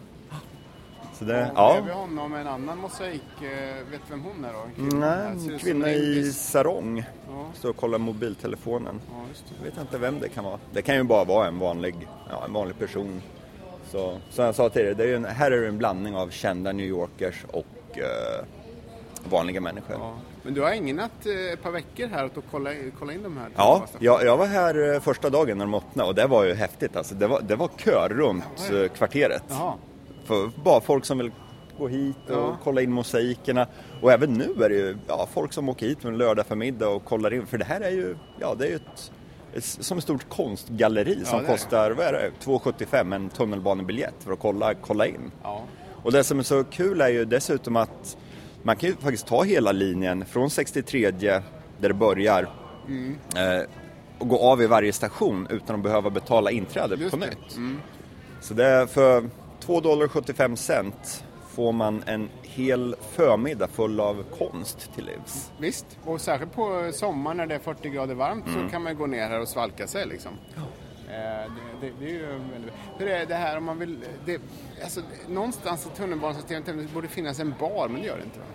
[1.19, 1.73] Så det, Ja, ja.
[1.73, 3.23] bredvid honom en annan mosaik.
[3.41, 4.59] eh, Vet vem hon är då?
[4.93, 7.03] En Nej, en kvinna i sarong.
[7.29, 7.45] Ja.
[7.53, 9.01] Står och kollar mobiltelefonen.
[9.11, 9.21] Ja.
[9.57, 10.59] Jag vet inte vem det kan vara.
[10.73, 13.21] Det kan ju bara vara en vanlig, ja, en vanlig person.
[13.91, 16.71] Så, som jag sa tidigare, det är en, här är det en blandning av kända
[16.71, 17.65] New Yorkers och
[17.97, 18.45] eh,
[19.29, 19.95] vanliga människor.
[19.95, 20.13] Ja, Ja.
[20.43, 23.37] Men du har ägnat eh, ett par veckor här åt att kolla, kolla in de
[23.37, 23.47] här?
[23.99, 26.95] jag, jag var här eh, första dagen när de öppnade och det var ju häftigt.
[26.95, 29.43] Alltså, det, var, det var kö runt eh, kvarteret.
[29.49, 29.73] Jaha.
[30.27, 31.31] För bara folk som vill
[31.77, 32.57] gå hit och Ja.
[32.63, 33.67] kolla in mosaikerna.
[34.01, 37.05] Och även nu är det ju ja, folk som åker hit en lördag förmiddag och
[37.05, 37.45] kollar in.
[37.45, 39.11] För det här är ju, ja det är ju ett,
[39.53, 44.39] ett, som ett stort konstgalleri som kostar, vad är det, 2,75 en tunnelbanebiljett för att
[44.39, 45.31] kolla, kolla in.
[46.03, 48.17] Och det som är så kul är ju dessutom att
[48.63, 51.41] man kan ju faktiskt ta hela linjen från 63 där
[51.79, 52.49] det börjar
[52.87, 53.15] Mm.
[53.35, 53.61] eh,
[54.19, 57.55] och gå av i varje station utan att behöva betala inträde Just på nytt.
[57.55, 57.77] Mm.
[58.41, 64.23] Så det är för 2 dollar 75 cent får man en hel förmiddag full av
[64.37, 65.51] konst till livs.
[65.59, 68.63] Visst, och särskilt på sommaren när det är 40 grader varmt Mm.
[68.65, 70.31] så kan man gå ner här och svalka sig liksom.
[70.55, 70.63] Eh,
[71.11, 72.73] Det, det, det är ju väldigt...
[72.97, 73.99] Hur är det här om man vill...
[74.25, 74.41] Det,
[74.83, 78.45] alltså, någonstans i tunnelbanesystemet det borde finnas en bar, men det gör det inte va?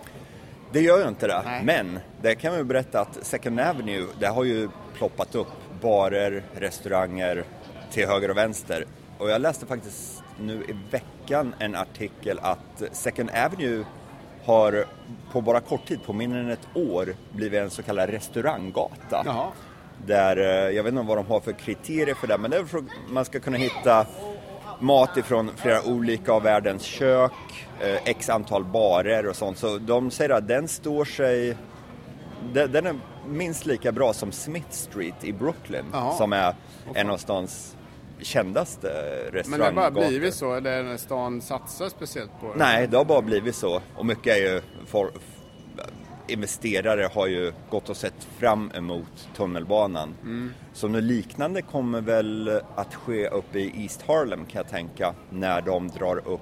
[0.72, 1.64] Det gör ju inte det, Nej.
[1.64, 5.46] men det kan vi berätta att Second Avenue, det har ju ploppat upp
[5.80, 7.44] barer, restauranger
[7.90, 8.84] till höger och vänster.
[9.18, 13.84] Och jag läste faktiskt nu i veckan en artikel att Second Avenue
[14.44, 14.84] har
[15.32, 19.22] på bara kort tid, på mindre än ett år, blivit en så kallad restauranggata.
[19.24, 19.46] Jaha.
[20.06, 22.64] Där, eh, jag vet inte vad de har för kriterier för det, men det är
[22.64, 24.06] för att man ska kunna hitta
[24.80, 27.32] mat ifrån flera olika av världens kök,
[27.80, 29.58] eh, x antal barer och sånt.
[29.58, 31.56] Så de säger att den står sig,
[32.52, 32.94] den, den är
[33.28, 36.12] minst lika bra som Smith Street i Brooklyn, Jaha.
[36.12, 36.54] som är
[36.94, 37.76] en av stans
[38.24, 38.88] kändaste
[39.46, 42.58] Men det har bara blivit så, eller när stan satsar speciellt på det?
[42.58, 43.80] Nej, det har bara blivit så.
[43.96, 44.60] Och mycket är ju...
[44.86, 45.10] For,
[46.26, 50.14] investerare har ju gått och sett fram emot tunnelbanan.
[50.22, 50.54] Mm.
[50.72, 55.60] Så något liknande kommer väl att ske uppe i East Harlem kan jag tänka, när
[55.60, 56.40] de drar upp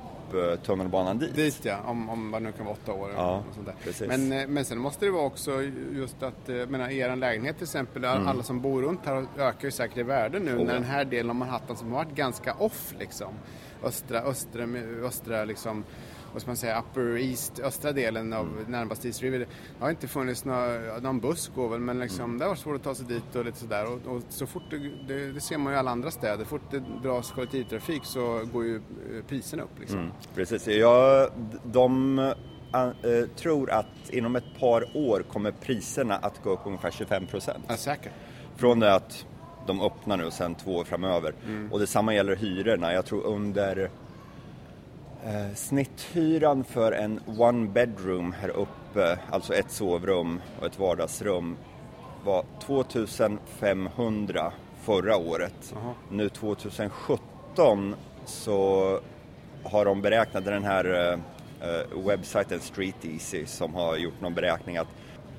[0.57, 1.35] tunnelbanan dit.
[1.35, 3.11] Dit ja, om, om vad nu kan vara åtta år.
[3.17, 4.09] Ja, sånt.
[4.09, 5.63] Men, eh, men sen måste det vara också
[5.93, 9.65] just att, eh, jag menar er lägenhet till exempel, alla som bor runt här ökar
[9.65, 10.63] ju säkert i värde nu Mm.
[10.63, 13.35] Oh, när den här delen av Manhattan som har varit ganska off liksom.
[13.85, 14.65] Östra, östra,
[15.05, 15.85] östra liksom,
[16.33, 18.65] vad ska man säga, upper east, östra delen av Mm.
[18.69, 19.39] närmast East River.
[19.39, 19.47] Det
[19.79, 22.39] har inte funnits några, någon buss går väl, men liksom, Mm.
[22.39, 23.87] det har varit svårt att ta sig dit och lite sådär.
[23.93, 26.71] Och, och så fort det, det, det ser man ju i alla andra städer, fort
[26.71, 28.81] det dras kollektivtrafik så går ju eh,
[29.29, 29.99] priserna upp liksom.
[29.99, 30.67] Mm, precis.
[30.67, 31.31] Jag,
[31.65, 37.27] de eh, tror att inom ett par år kommer priserna att gå upp ungefär 25
[37.27, 37.65] procent.
[37.69, 38.13] Ja, säkert.
[38.57, 39.27] Från det att
[39.67, 41.35] de öppnar nu sen två år framöver.
[41.71, 42.93] Och detsamma gäller hyrorna.
[42.93, 43.91] Jag tror under
[45.27, 51.57] eh, snitthyran för en one bedroom här uppe, alltså ett sovrum och ett vardagsrum,
[52.25, 54.53] var 2500
[54.83, 55.75] förra året.
[55.75, 55.95] Jaha.
[56.11, 58.99] Nu 2017 så
[59.65, 61.19] har de beräknat den här eh,
[61.71, 64.89] eh, webbsajten Street Easy som har gjort någon beräkning att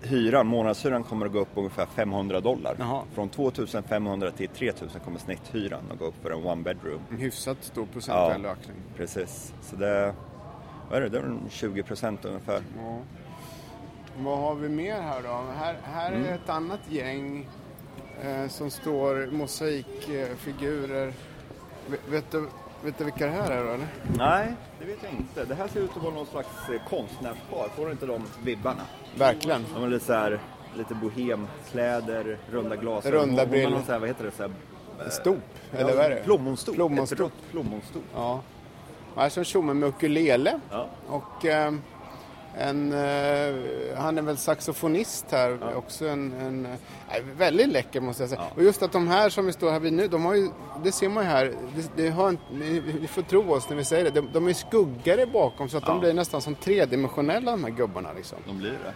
[0.01, 2.75] hyran, månadshyran kommer att gå upp ungefär 500 dollar.
[2.79, 3.01] Jaha.
[3.13, 7.01] Från 2500 till 3000 kommer snitthyran att gå upp för en one bedroom.
[7.11, 8.49] En hyfsat stor procentuell Ja.
[8.49, 8.77] ökning.
[8.97, 10.13] Precis, så det,
[10.89, 12.61] vad är det, det är väl 20 procent ungefär.
[12.77, 12.97] Ja.
[14.17, 15.43] Vad har vi mer här då?
[15.57, 16.25] Här, här Mm.
[16.27, 17.47] är ett annat gäng
[18.23, 21.13] eh, som står mosaikfigurer.
[21.87, 22.47] Vet, vet, du,
[22.83, 23.87] vet du vilka det här är då eller?
[24.17, 25.45] Nej, det vet jag inte.
[25.45, 27.69] Det här ser ut att vara någon slags eh, konstnärspar.
[27.75, 28.81] Får du inte de vibbarna?
[29.17, 29.65] Verkligen.
[29.73, 30.39] De är lite så här,
[30.77, 33.19] lite bohemkläder, runda glasögon.
[33.19, 33.99] Runda brillor.
[33.99, 34.31] vad heter det?
[34.31, 34.51] Så här,
[35.09, 35.37] Stop,
[35.71, 36.15] eller vad är det?
[36.15, 36.75] Plommonstop.
[36.75, 37.19] Plommonstop.
[37.19, 38.03] Ett rött plommonstop.
[38.15, 38.41] Ja.
[39.15, 40.59] Här är en tjomme med ukulele.
[40.71, 40.87] Ja.
[41.07, 41.73] Och eh,
[42.57, 45.75] en, eh, han är väl saxofonist här.
[45.75, 48.41] Också en, en eh, väldigt läcker måste jag säga.
[48.49, 48.55] Ja.
[48.55, 50.49] Och just att de här som vi står här vid nu, de har ju,
[50.83, 51.53] det ser man ju här.
[51.75, 54.09] Det, det har, inte- ni, får tro oss när vi säger det.
[54.21, 55.99] De, de är skuggare bakom så att de Ja.
[55.99, 58.37] blir nästan som tredimensionella de här gubbarna liksom.
[58.47, 58.93] De blir det.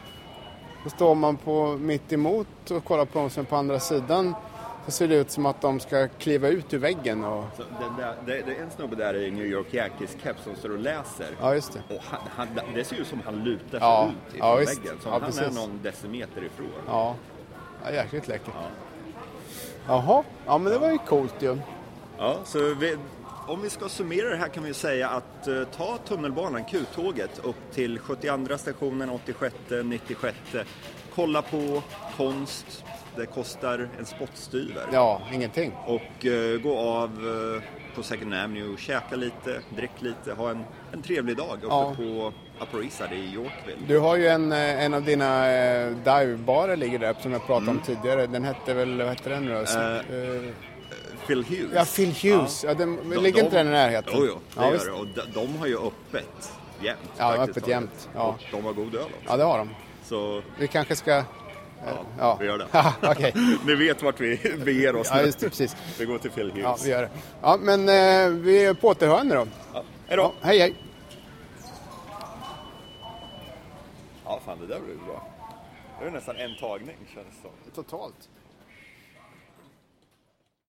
[0.83, 4.35] Då står man på mitt emot och kollar på dem som är på andra sidan.
[4.85, 7.43] Så ser det ut som att de ska kliva ut ur väggen och...
[7.57, 10.55] Så det, det, det, det är en snubbe där i New York Yankees keps som
[10.55, 11.27] står och läser.
[11.41, 11.95] Ja, just det.
[11.95, 14.79] Och han, han, det ser ut som han lutar sig Ja, ut ja, ifrån visst.
[14.79, 14.99] väggen.
[15.01, 16.67] Som Ja, han är någon decimeter ifrån.
[16.87, 17.15] Ja,
[17.85, 18.53] ja jäkligt läckert.
[18.53, 18.67] Ja.
[19.87, 21.57] Jaha, ja men det var ju coolt ju.
[22.17, 22.97] Ja, så vi,
[23.47, 27.55] om vi ska summera det här kan vi säga att uh, ta tunnelbanan, Q-tåget, upp
[27.73, 30.35] till 72 stationen, 86, 96.
[31.15, 31.83] Kolla på
[32.17, 32.83] konst,
[33.17, 34.83] det kostar en spottstyver.
[34.91, 35.71] Ja, ingenting.
[35.85, 37.61] Och uh, gå av uh,
[37.95, 41.93] på Second Avenue, käka lite, drick lite, ha en, en trevlig dag uppe ja.
[41.97, 43.77] på Upper i Yorkville.
[43.87, 47.77] Du har ju en, en av dina eh, divebarer ligger där som jag pratade mm.
[47.77, 48.27] om tidigare.
[48.27, 49.65] Den hette väl, vad hette den nu då?
[51.27, 51.71] Phil Hughes.
[51.73, 52.63] Ja, Phil Hughes.
[52.63, 52.69] Ja.
[52.69, 54.13] ja den, de, ligger de, inte den i närheten?
[54.15, 54.91] Jo, jo, det ja, gör det.
[54.91, 56.51] Och de, de, har ju öppet
[56.81, 56.99] jämt.
[57.17, 58.09] Ja, öppet jämt.
[58.15, 58.27] Ja.
[58.27, 59.15] Och de har god öl också.
[59.27, 59.69] Ja, det har de.
[60.03, 60.41] Så...
[60.59, 61.23] Vi kanske ska...
[61.85, 62.37] Ja, ja.
[62.39, 62.67] vi gör det.
[63.11, 63.31] okay.
[63.65, 65.75] Ni vet vart vi beger oss ja, just det, precis.
[65.99, 66.63] Vi går till Phil Hughes.
[66.63, 67.09] Ja, vi gör det.
[67.41, 69.47] Ja, men eh, vi är på återhörande då.
[69.73, 69.83] Ja.
[70.07, 70.23] Hej då.
[70.23, 70.75] Ja, hej, hej.
[74.25, 75.27] Ja, fan det där blev bra.
[75.99, 77.83] Det var nästan en tagning känns det som.
[77.83, 78.29] Totalt.